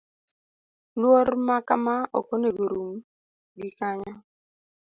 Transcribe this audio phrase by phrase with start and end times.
[0.99, 2.91] Luor ma kama ok onego orum
[3.57, 4.13] gi kanyo.